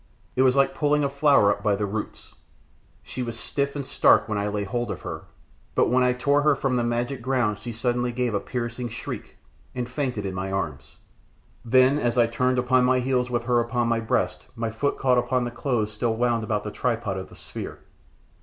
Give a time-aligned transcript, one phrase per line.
[0.35, 2.33] It was like pulling a flower up by the roots.
[3.03, 5.25] She was stiff and stark when I lay hold of her,
[5.75, 9.37] but when I tore her from the magic ground she suddenly gave a piercing shriek,
[9.75, 10.97] and fainted in my arms.
[11.63, 15.19] Then as I turned upon my heels with her upon my breast my foot caught
[15.19, 17.77] upon the cloths still wound about the tripod of the sphere.